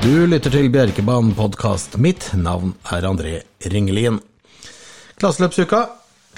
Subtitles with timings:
[0.00, 1.98] Du lytter til Bjerkebanen podkast.
[2.00, 3.32] Mitt navn er André
[3.68, 4.16] Ringelien.
[5.20, 5.82] Klasseløpsuka,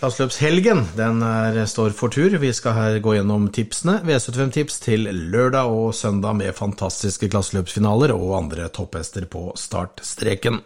[0.00, 2.34] klasseløpshelgen, den er, står for tur.
[2.42, 4.00] Vi skal her gå gjennom tipsene.
[4.02, 10.58] V75-tips til lørdag og søndag med fantastiske klasseløpsfinaler og andre topphester på startstreken.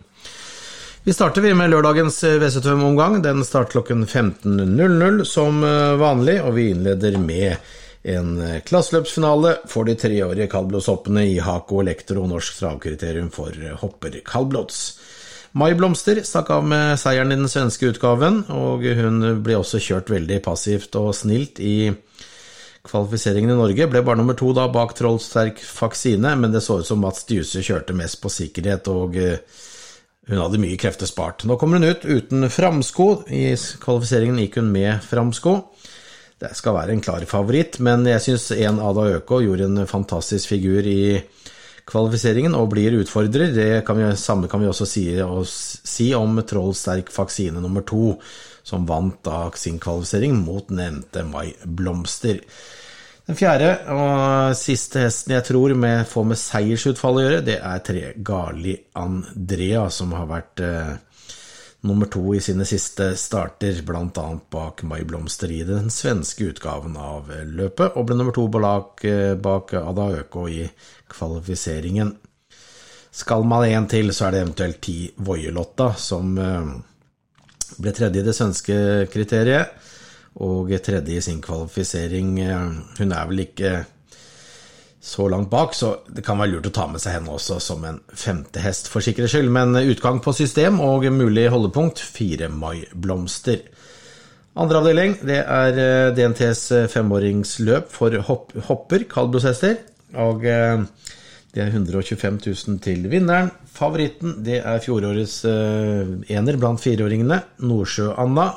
[1.05, 3.21] Vi starter vi med lørdagens V75-omgang.
[3.21, 5.61] Den starter klokken 15.00 som
[6.01, 7.61] vanlig, og vi innleder med
[8.07, 14.81] en klasseløpsfinale for de treårige kaldblodshoppene i Hako Elektro norsk travkriterium for hopper-kaldblods.
[15.57, 20.11] Mai Blomster stakk av med seieren i den svenske utgaven, og hun ble også kjørt
[20.13, 21.95] veldig passivt og snilt i
[22.87, 23.87] kvalifiseringen i Norge.
[23.91, 27.65] Ble bare nummer to da bak Trollsterk Faksine, men det så ut som Mats Djuse
[27.65, 29.17] kjørte mest på sikkerhet, og
[30.27, 31.47] hun hadde mye krefter spart.
[31.49, 33.09] Nå kommer hun ut uten framsko.
[33.33, 35.57] I kvalifiseringen gikk hun med framsko.
[36.37, 40.51] Det skal være en klar favoritt, men jeg syns en Ada Øko gjorde en fantastisk
[40.53, 41.17] figur i
[41.89, 43.55] kvalifiseringen og blir utfordrer.
[43.57, 45.07] Det kan vi, samme kan vi også si,
[45.47, 48.17] si om Troll Sterk Faksine nummer to,
[48.67, 52.43] som vant da sin kvalifisering mot nevnte Mai Blomster.
[53.27, 57.81] Den fjerde og siste hesten jeg tror med, får med seiersutfall å gjøre, det er
[57.83, 60.93] tre Gali Andrea, som har vært eh,
[61.87, 64.27] nummer to i sine siste starter, bl.a.
[64.51, 69.05] bak Mai Blomster i den svenske utgaven av løpet, og ble nummer to bak,
[69.43, 70.67] bak Ada Øko i
[71.13, 72.13] kvalifiseringen.
[73.17, 78.35] Skal man en til, så er det eventuelt ti Voiolotta, som ble tredje i det
[78.37, 78.79] svenske
[79.13, 79.73] kriteriet,
[80.45, 82.35] og tredje i sin kvalifisering.
[82.99, 83.71] Hun er vel ikke
[85.07, 87.85] så langt bak, så det kan være lurt å ta med seg henne også som
[87.87, 89.53] en femte hest for sikkerhets skyld.
[89.55, 93.63] Men utgang på system og mulig holdepunkt fire Mai Blomster.
[94.59, 99.79] Andre avdeling det er DNTs femåringsløp for hopp, hopper, kaldblodshester.
[100.27, 103.53] Og det er 125 000 til vinneren.
[103.77, 108.49] Favoritten det er fjorårets ener blant fireåringene, Nordsjø-Anna.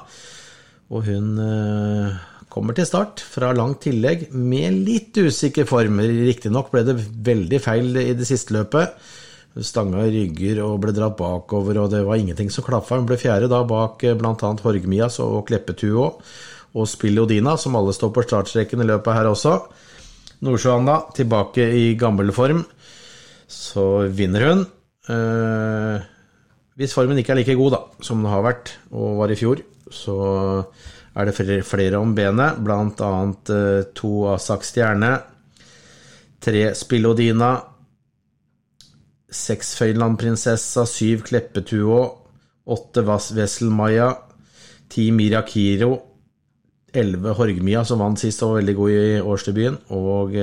[0.90, 1.36] Og hun
[2.50, 6.02] kommer til start fra langt tillegg med litt usikker form.
[6.02, 8.96] Riktignok ble det veldig feil i det siste løpet.
[9.66, 13.00] Stanga rygger og ble dratt bakover, og det var ingenting som klaffa.
[13.00, 14.54] Hun ble fjerde da bak bl.a.
[14.64, 16.10] Horgmias og Kleppetuo
[16.78, 19.56] og Spillodina, som alle står på startstreken i løpet her også.
[20.46, 22.62] Nordsjøanna tilbake i gammel form,
[23.50, 24.62] så vinner hun.
[25.10, 26.08] Eh,
[26.80, 29.66] hvis formen ikke er like god da, som den har vært og var i fjor,
[29.92, 30.16] så
[31.16, 33.52] er det flere om benet, blant annet
[33.98, 35.16] to Asak Stjerne,
[36.40, 37.56] tre Spillodina,
[39.30, 42.00] seks Føylandprinsessa, syv Kleppetuo,
[42.70, 44.12] åtte Vesselmaja,
[44.90, 45.92] ti Mirakiro,
[46.94, 50.34] elleve Horgmia, som vant sist og var veldig god i årsdebuten, og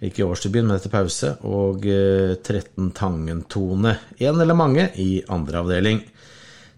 [0.00, 3.96] ikke i årsdebuten, men etter pause, og 13 Tangentone.
[4.16, 6.00] Én eller mange i andre avdeling.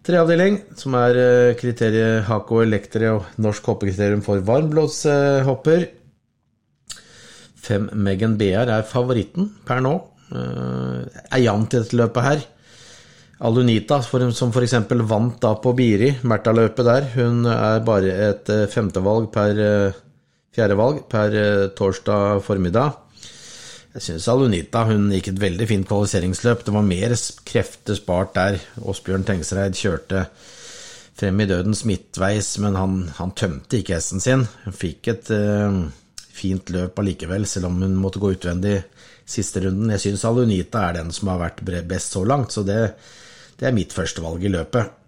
[0.03, 1.17] Treavdeling, som er
[1.55, 5.85] kriteriet Hako Elektre og norsk hoppekriterium for varmblåshopper.
[7.63, 9.93] Fem Megan BR er favoritten per nå.
[10.35, 12.43] Er jevnt i dette løpet her.
[13.47, 14.75] Alunita, som f.eks.
[15.07, 19.63] vant da på Biri, Märtha-løpet der, hun er bare et femtevalg per
[20.53, 21.39] fjerdevalg per
[21.79, 22.99] torsdag formiddag.
[23.93, 26.63] Jeg syns Alunita hun gikk et veldig fint kvalifiseringsløp.
[26.65, 27.13] Det var mer
[27.45, 28.55] krefter spart der.
[28.89, 30.23] Åsbjørn Tengsreid kjørte
[31.19, 34.47] frem i dødens midtveis, men han, han tømte ikke hesten sin.
[34.65, 35.77] Hun fikk et uh,
[36.33, 38.79] fint løp allikevel, selv om hun måtte gå utvendig
[39.29, 39.93] siste runden.
[39.93, 42.81] Jeg syns Alunita er den som har vært best så langt, så det,
[43.61, 44.99] det er mitt førstevalg i løpet.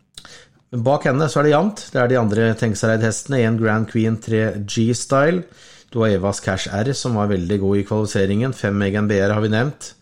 [0.84, 1.88] Bak henne så er det jevnt.
[1.94, 3.40] Det er de andre Tengsreid-hestene.
[3.46, 5.46] En Grand Queen 3 G-style.
[5.94, 8.52] Du har Evas Cash R, som var veldig god i kvalifiseringen.
[8.52, 9.92] Fem Megan BR har vi nevnt,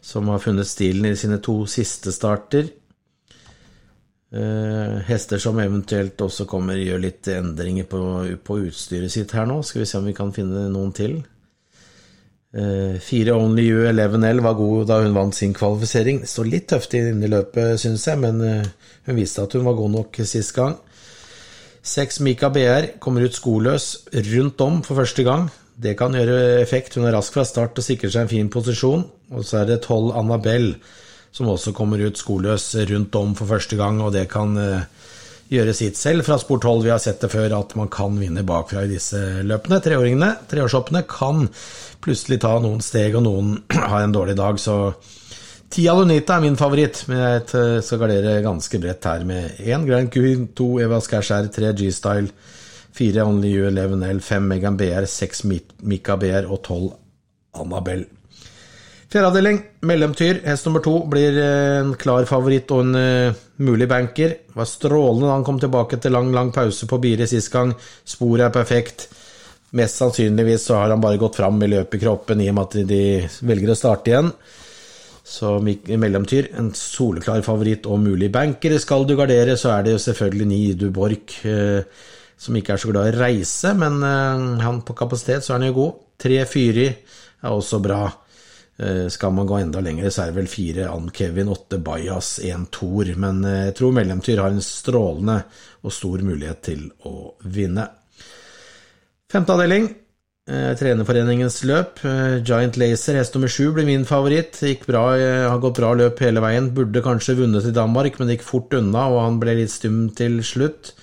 [0.00, 2.70] som har funnet stilen i sine to siste starter.
[4.32, 8.00] Uh, hester som eventuelt også kommer gjør litt endringer på,
[8.44, 9.60] på, utstyret sitt her nå.
[9.60, 11.20] Skal vi se om vi kan finne noen til.
[12.56, 16.24] Uh, fire Only You 11L var god da hun vant sin kvalifisering.
[16.24, 19.76] Står litt tøft inn i løpet, syns jeg, men uh, hun viste at hun var
[19.76, 20.80] god nok sist gang.
[21.88, 25.46] Seks Mika BR kommer ut skoløs rundt om for første gang.
[25.78, 26.98] Det kan gjøre effekt.
[26.98, 29.06] Hun er rask fra start og sikrer seg en fin posisjon.
[29.32, 30.76] Og så er det tolv Annabelle
[31.32, 34.56] som også kommer ut skoløs rundt om for første gang, og det kan
[35.48, 36.24] gjøre sitt selv.
[36.26, 39.20] Fra spor 12 vi har sett det før at man kan vinne bakfra i disse
[39.46, 39.80] løpene.
[39.84, 41.46] Treåringene, treårshoppene, kan
[42.04, 43.54] plutselig ta noen steg, og noen
[43.92, 44.92] har en dårlig dag, så
[45.68, 50.08] Tia Lunita er min favoritt, men jeg skal gardere ganske bredt her med 1 Grand
[50.12, 52.30] Queen, 2 Eva Skash R, 3 G-Style,
[52.96, 55.44] 4 Only U 11L, 5 Megan BR, 6
[55.84, 56.88] Mika BR og 12
[57.60, 58.08] Annabelle.
[59.08, 60.42] Fjerde avdeling, mellomtyr.
[60.44, 64.34] Hest nummer to blir en klar favoritt og en uh, mulig banker.
[64.52, 67.72] Var strålende da han kom tilbake etter lang, lang pause på Biri sist gang.
[68.04, 69.06] Sporet er perfekt.
[69.80, 72.68] Mest sannsynligvis så har han bare gått fram i løpet i kroppen i og med
[72.68, 73.02] at de
[73.48, 74.28] velger å starte igjen.
[75.28, 78.78] Så mellomtyr, en soleklar favoritt og mulig banker.
[78.80, 81.82] Skal du gardere, så er det jo selvfølgelig Ni Du Borch, uh,
[82.38, 85.68] som ikke er så glad i reise, men uh, han på kapasitet så er han
[85.68, 86.00] jo god.
[86.24, 88.06] Tre Fyri er også bra.
[88.78, 92.36] Eh, skal man gå enda lenger, så er det vel fire Ann Kevin, åtte Bajas,
[92.46, 93.10] én Thor.
[93.18, 95.40] Men eh, jeg tror Mellomtyr har en strålende
[95.82, 97.88] og stor mulighet til å vinne.
[99.28, 99.90] Femte avdeling.
[100.48, 101.98] Eh, trenerforeningens løp.
[102.46, 104.56] Giant Laser, hest nummer sju, blir min favoritt.
[104.86, 105.02] Bra,
[105.52, 106.70] har gått bra løp hele veien.
[106.72, 110.40] Burde kanskje vunnet i Danmark, men gikk fort unna, og han ble litt stum til
[110.40, 110.94] slutt.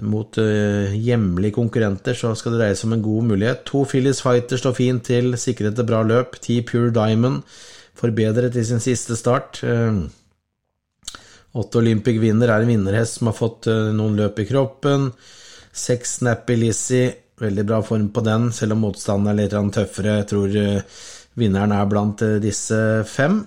[0.00, 3.64] Mot uh, hjemlige konkurrenter så skal det dreie seg om en god mulighet.
[3.68, 6.38] To Phillies Fighter står fint til, sikret et bra løp.
[6.40, 7.42] Ti Pure Diamond
[7.98, 9.60] forbedret i sin siste start.
[11.52, 15.10] Åtte Olympic Winner er en vinnerhest som har fått noen løp i kroppen.
[15.76, 20.18] Seks Snappy Lizzie, veldig bra form på den, selv om motstanden er litt tøffere.
[20.20, 20.56] Jeg tror
[21.40, 23.40] vinneren er blant disse fem.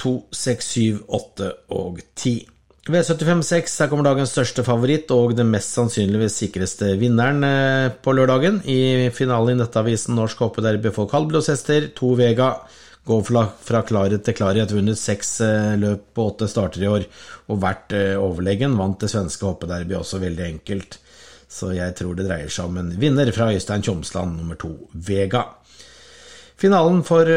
[0.00, 2.38] To, seks, syv, åtte og ti.
[2.86, 8.60] V75-6, her kommer dagens største favoritt og den mest sannsynligvis sikreste vinneren eh, på lørdagen.
[8.62, 11.88] I finalen i Nettavisen Norsk Hoppederby for kaldblodshester.
[11.98, 12.52] To Vega
[13.06, 17.08] går fra klarhet til klarhet, vunnet seks eh, løp på åtte starter i år
[17.50, 18.78] og vært eh, overlegen.
[18.78, 21.00] Vant det svenske hoppederby også veldig enkelt.
[21.48, 25.44] Så jeg tror det dreier seg om en vinner fra Øystein Tjomsland, nummer to Vega.
[26.56, 27.28] Finalen for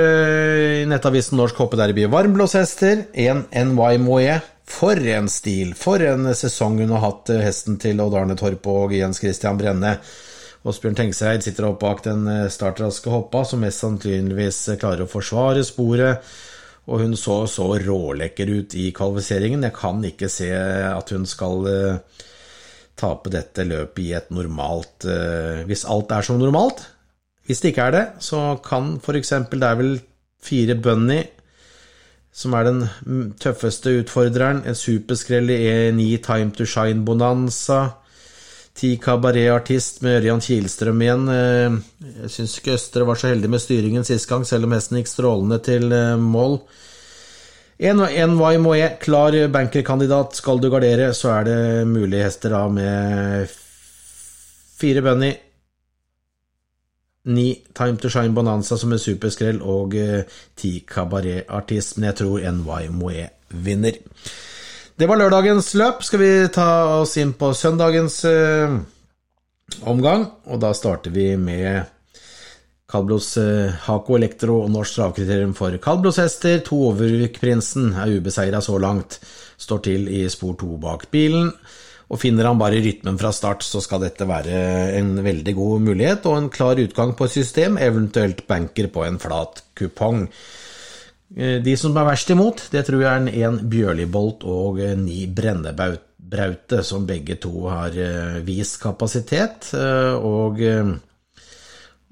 [0.87, 3.03] Nettavisen Norsk Hoppederby varmblåshester.
[3.19, 4.39] En NY Moe
[4.69, 5.73] for en stil!
[5.73, 9.57] For en sesong hun har hatt, eh, hesten til Odd Arne Torp og Jens Christian
[9.57, 9.97] Brenne.
[10.67, 15.09] Åsbjørn Tengseid sitter opp bak den eh, startraske hoppa, som mest sannsynligvis eh, klarer å
[15.09, 16.21] forsvare sporet.
[16.89, 19.65] Og hun så så rålekker ut i kvalifiseringen.
[19.65, 22.23] Jeg kan ikke se at hun skal uh,
[22.99, 26.83] tape dette løpet i et normalt uh, Hvis alt er som normalt.
[27.47, 29.33] Hvis det ikke er det, så kan f.eks.
[29.49, 29.95] Det er vel
[30.43, 31.23] fire Bunny
[32.39, 32.83] som er den
[33.41, 34.61] tøffeste utfordreren.
[34.67, 37.81] En superskrell i E9 Time to Shine Bonanza.
[38.79, 41.25] Ti kabaretartist med Ørjan Kielstrøm igjen.
[41.33, 41.79] Eh,
[42.21, 45.09] jeg syns ikke Østre var så heldig med styringen sist gang, selv om hesten gikk
[45.11, 46.61] strålende til eh, mål.
[47.79, 50.35] En NY Moe, klar bankerkandidat.
[50.35, 53.53] Skal du gardere, så er det mulige hester da med
[54.79, 55.31] fire Bunny,
[57.29, 60.23] Ni Time to Shine Bonanza som en superskrell og eh,
[60.57, 63.99] ti kabaretartist, men jeg tror NY Moe vinner.
[64.99, 66.03] Det var lørdagens løp.
[66.03, 66.67] Skal vi ta
[66.99, 68.75] oss inn på søndagens eh,
[69.87, 71.98] omgang, og da starter vi med
[72.89, 76.63] Kaldblods eh, Hako Elektro og norsk travkriterium for Kalblos-hester.
[76.65, 79.19] To Overvik-prinsen er ubeseira så langt,
[79.61, 81.51] står til i spor to bak bilen.
[82.09, 84.61] Og finner han bare rytmen fra start, så skal dette være
[84.97, 89.19] en veldig god mulighet og en klar utgang på et system, eventuelt banker på en
[89.21, 90.23] flat kupong.
[91.37, 96.81] Eh, de som er verst imot, det tror jeg er en Bjørlibolt og ni Brennebraute,
[96.81, 100.57] som begge to har eh, vist kapasitet, og,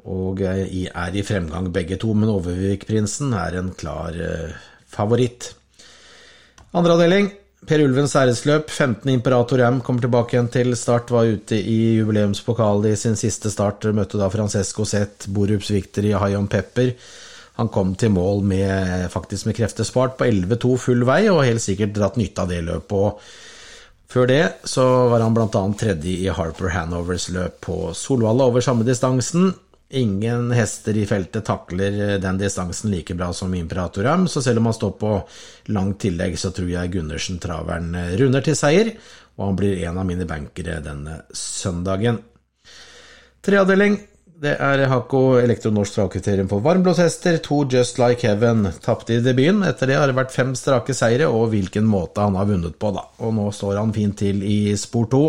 [0.07, 4.15] og er i fremgang begge to, men Overvik-prinsen er en klar
[4.93, 5.51] favoritt.
[6.77, 7.29] Andre avdeling
[7.67, 9.09] Per Ulvens æresløp, 15.
[9.11, 11.09] Imperator M, kommer tilbake igjen til start.
[11.11, 13.89] Var ute i jubileumspokal i sin siste start.
[13.97, 16.93] Møtte da Francesco Zet, Borups i High on Pepper.
[17.57, 21.63] Han kom til mål med, faktisk med krefter spart på 11-2 full vei, og helt
[21.63, 22.93] sikkert dratt nytte av det løpet.
[22.93, 25.63] Og før det så var han bl.a.
[25.81, 29.49] tredje i Harper Hanovers løp på Solvalla over samme distansen.
[29.89, 34.75] Ingen hester i feltet takler den distansen like bra som Imperator så selv om han
[34.75, 35.11] står på
[35.71, 38.91] langt tillegg, så tror jeg Gundersen traveren runder til seier,
[39.37, 42.19] og han blir en av mine bankere denne søndagen.
[43.47, 43.99] Treavdeling.
[44.37, 47.39] Det er Hako Elektronorsk travkriterium for varmblåshester.
[47.47, 49.63] To Just Like Heaven tapte i debuten.
[49.65, 52.91] Etter det har det vært fem strake seire, og hvilken måte han har vunnet på,
[52.93, 53.07] da.
[53.25, 55.23] Og nå står han fint til i spor to.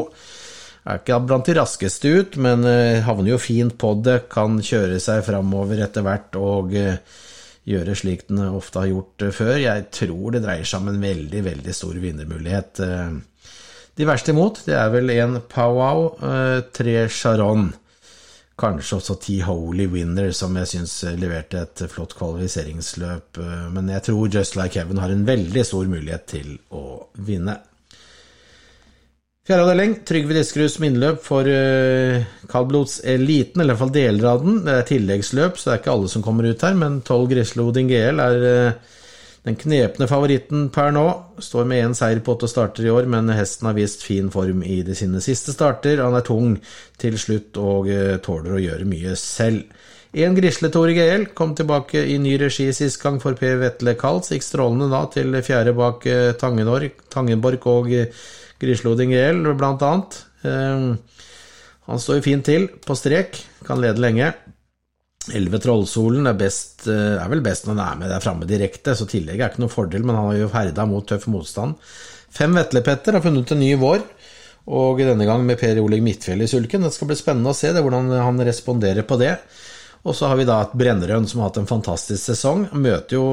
[0.89, 4.23] Er ikke blant de raskeste ut, men eh, havner jo fint på det.
[4.33, 7.03] Kan kjøre seg framover etter hvert og eh,
[7.69, 9.57] gjøre slik den ofte har gjort eh, før.
[9.61, 12.81] Jeg tror det dreier seg om en veldig, veldig stor vinnermulighet.
[13.99, 16.09] De verste imot, det er vel en Powwow,
[16.73, 17.69] tre Charon.
[18.59, 23.43] Kanskje også ti Holy Winner, som jeg syns leverte et flott kvalifiseringsløp.
[23.75, 27.59] Men jeg tror Just Like Heaven har en veldig stor mulighet til å vinne.
[29.49, 32.19] Fjerde avdeling, Trygve Diskerud innløp for uh,
[32.53, 34.59] kaldblodseliten, eller i hvert fall deler av den.
[34.67, 37.89] Det er tilleggsløp, så det er ikke alle som kommer ut her, men 12 Grisloding
[37.89, 38.99] GL er uh,
[39.49, 41.07] den knepne favoritten per nå.
[41.41, 44.61] Står med én seier på åtte starter i år, men hesten har vist fin form
[44.69, 46.05] i de sine siste starter.
[46.05, 46.59] Han er tung
[47.01, 49.65] til slutt og uh, tåler å gjøre mye selv.
[50.19, 54.33] En Grisle-Tore GL kom tilbake i ny regi sist gang for Per Vetle Kals.
[54.33, 56.07] Gikk strålende da til fjerde bak
[56.41, 57.93] Tangenborg og
[58.59, 60.19] Grisloding GL, blant annet.
[60.43, 60.97] Ehm,
[61.87, 64.33] han står jo fint til på strek, kan lede lenge.
[65.39, 68.97] Elleve Trollsolen er, best, eh, er vel best når han er med der framme direkte,
[68.97, 71.77] så tillegget er ikke noen fordel, men han har jo herda mot tøff motstand.
[72.33, 74.03] Fem Vetlepetter har funnet en ny vår,
[74.69, 76.85] og denne gang med Per Oleg Midtfjell i sulken.
[76.85, 79.37] Det skal bli spennende å se det, hvordan han responderer på det.
[80.07, 82.69] Og så har vi da et Brennerøn som har hatt en fantastisk sesong.
[82.79, 83.25] Møter jo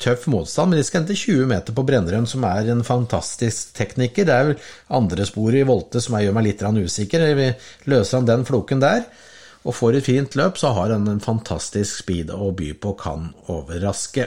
[0.00, 4.26] tøff motstand, men de skal hente 20 meter på Brennerøn, som er en fantastisk tekniker.
[4.26, 7.28] Det er vel andre sporet i Volte som gjør meg litt usikker.
[7.36, 7.50] Vi
[7.92, 9.04] løser han den floken der
[9.64, 13.30] og får et fint løp, så har han en fantastisk speed å by på, kan
[13.48, 14.26] overraske.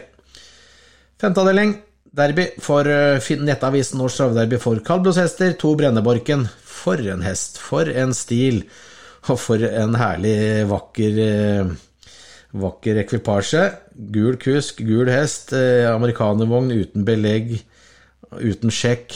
[1.22, 1.76] Femteavdeling,
[2.18, 5.54] derby for eh, nettavisen Norsk Travderby for kaldblodshester.
[5.62, 6.48] To Brenneborken.
[6.66, 8.62] For en hest, for en stil,
[9.28, 10.38] og for en herlig,
[10.70, 11.72] vakker eh,
[12.56, 13.64] Vakker ekvipasje.
[14.14, 17.58] Gul kusk, gul hest, eh, amerikanervogn uten belegg,
[18.32, 19.14] uten sjekk.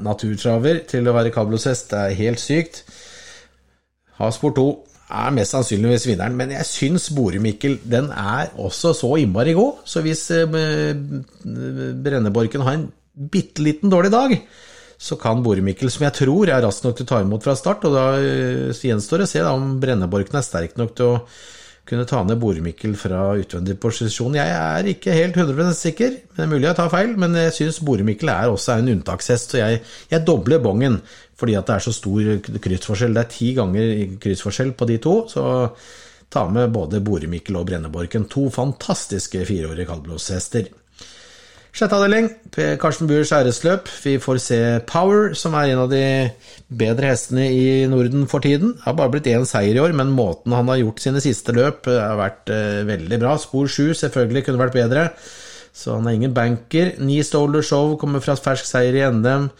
[0.00, 2.84] Naturtraver til å være kablosest, det er helt sykt.
[4.16, 4.64] Haspor 2
[5.12, 9.84] er mest sannsynligvis vinneren, men jeg syns Boremikkel den er også så innmari god.
[9.84, 14.32] Så hvis eh, Brenneborken har en bitte liten dårlig dag,
[14.96, 17.84] så kan Boremikkel, som jeg tror er rask nok til å ta imot fra start,
[17.84, 21.20] og da eh, gjenstår det å se om Brenneborken er sterk nok til å
[21.86, 24.34] kunne ta ned Boremikkel fra utvendig posisjon.
[24.38, 27.54] Jeg er ikke helt 100 sikker, men det er mulig jeg tar feil, men jeg
[27.54, 31.00] syns Boremikkel er også en unntakshest, så jeg, jeg dobler bongen
[31.36, 32.28] fordi at det er så stor
[32.64, 33.12] kryssforskjell.
[33.12, 35.44] Det er ti ganger kryssforskjell på de to, så
[36.32, 38.24] ta med både Boremikkel og Brenneborken.
[38.32, 40.70] To fantastiske fireårige kaldblodshester.
[41.76, 42.30] Sjette avdeling,
[42.80, 43.90] Karsten Buers æresløp.
[44.00, 45.98] Vi får se Power, som er en av de
[46.72, 48.70] bedre hestene i Norden for tiden.
[48.78, 51.52] Det har bare blitt én seier i år, men måten han har gjort sine siste
[51.52, 53.34] løp, eh, har vært eh, veldig bra.
[53.36, 55.04] Spor 7 selvfølgelig kunne vært bedre,
[55.76, 56.94] så han er ingen banker.
[57.04, 59.50] Ni Stoler Show kommer fra fersk seier i NM.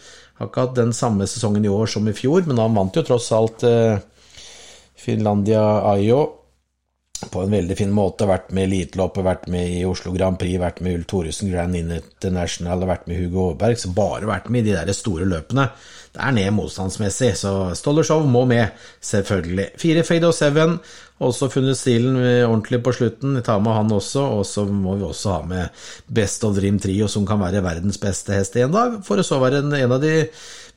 [0.41, 3.05] Har ikke hatt den samme sesongen i år som i fjor, men han vant jo
[3.05, 4.01] tross alt eh,
[5.05, 5.61] Finlandia
[5.93, 6.25] Ayo
[7.31, 8.27] på en veldig fin måte.
[8.29, 11.77] Vært med i Eliteloppet, vært med i Oslo Grand Prix, vært med Ulf Thoresen Grand
[11.77, 13.79] International, vært med Hugo Aaberg.
[13.81, 15.69] Så bare vært med i de der store løpene.
[16.17, 18.73] Det er ned motstandsmessig, så Stollershow må med,
[19.05, 19.67] selvfølgelig.
[19.77, 20.77] Fire Fade og Seven,
[21.21, 23.35] også funnet stilen ordentlig på slutten.
[23.37, 26.79] Vi tar med han også, og så må vi også ha med Best of Dream
[26.81, 30.01] Trio, som kan være verdens beste hest en dag, for å så være en, av
[30.01, 30.27] de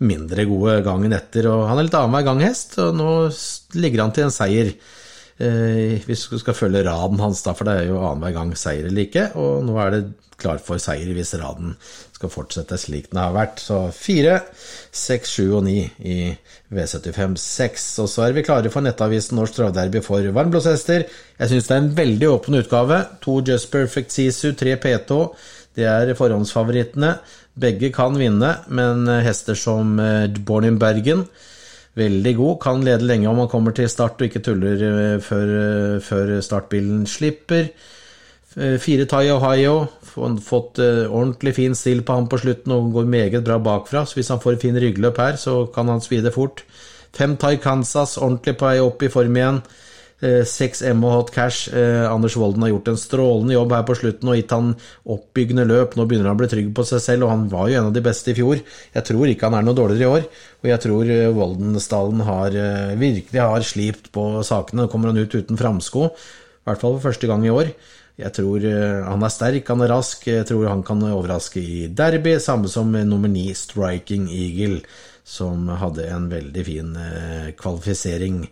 [0.04, 1.48] mindre gode gangen etter.
[1.48, 3.10] Og han er litt annenhver ganghest, og nå
[3.80, 4.74] ligger han til en seier.
[5.40, 8.88] Eh, hvis du skal følge raden hans, da, for det er jo annenhver gang seier
[8.90, 9.30] eller ikke.
[9.40, 10.02] Og nå er det
[10.40, 11.74] klar for seier hvis raden
[12.16, 13.62] skal fortsette slik den har vært.
[13.64, 14.40] Så fire,
[14.92, 16.18] seks, sju og ni i
[16.72, 17.86] V75-6.
[18.04, 21.06] Og så er vi klare for nettavisen Norsk Travderby for varmblåshester.
[21.40, 23.02] Jeg syns det er en veldig åpen utgave.
[23.24, 25.22] To Just Perfect Sisu, tre P2.
[25.76, 27.14] Det er forhåndsfavorittene.
[27.60, 31.24] Begge kan vinne, men hester som eh, Born in Bergen
[31.98, 32.58] veldig god.
[32.62, 36.36] Kan lede lenge om han kommer til start og ikke tuller eh, før, eh, før
[36.44, 37.70] startbilen slipper.
[38.56, 39.74] Eh, fire Tai Ohio,
[40.42, 44.04] fått ordentlig fin stil på ham på slutten og går meget bra bakfra.
[44.06, 46.64] Så hvis han får fin ryggløp her, så kan han speede fort.
[47.14, 49.62] Fem Tai Kansas, ordentlig på vei opp i form igjen.
[50.20, 51.70] Eh, seks M og Hot Cash.
[51.72, 54.74] Eh, Anders Wolden har gjort en strålende jobb her på slutten og gitt han
[55.08, 55.96] oppbyggende løp.
[55.96, 57.94] Nå begynner han å bli trygg på seg selv, og han var jo en av
[57.96, 58.60] de beste i fjor.
[58.96, 60.26] Jeg tror ikke han er noe dårligere i år,
[60.60, 62.58] og jeg tror Volden-stallen har,
[63.00, 64.84] virkelig har slipt på sakene.
[64.84, 67.72] Nå kommer han ut uten framsko, i hvert fall for første gang i år.
[68.20, 68.60] Jeg tror
[69.06, 72.36] han er sterk, han er rask, jeg tror han kan overraske i derby.
[72.36, 74.82] Samme som nummer ni, Striking Eagle,
[75.24, 76.96] som hadde en veldig fin
[77.56, 78.44] kvalifisering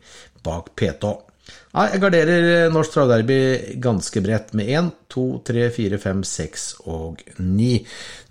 [0.47, 1.28] bak P2.
[1.79, 3.35] Nei, jeg garderer eh, Norsk Travderby
[3.79, 7.69] ganske bredt med 1, 2, 3, 4, 5, 6 og 9.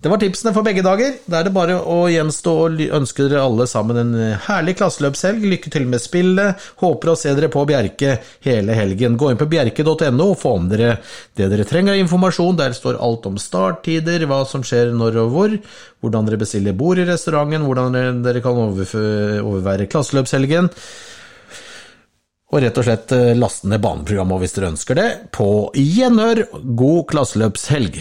[0.04, 1.14] Det var tipsene for begge dager.
[1.24, 5.48] Da er det bare å gjenstå og ønske dere alle sammen en eh, herlig klasseløpshelg.
[5.54, 6.68] Lykke til med spillet.
[6.84, 9.16] Håper å se dere på Bjerke hele helgen.
[9.16, 10.98] Gå inn på bjerke.no og få om dere
[11.32, 12.60] det dere trenger av informasjon.
[12.60, 15.60] Der står alt om starttider, hva som skjer når og hvor,
[16.04, 20.68] hvordan dere bestiller bord i restauranten, hvordan dere kan overvære klasseløpshelgen
[22.48, 25.08] og rett og slett eh, laste ned baneprogrammet hvis dere ønsker det.
[25.36, 26.46] På gjenhør,
[26.78, 28.00] god klasseløpshelg!